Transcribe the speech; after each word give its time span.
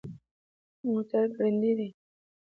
موټر 0.87 1.25
ګړندی 1.35 1.71
دی 1.77 1.89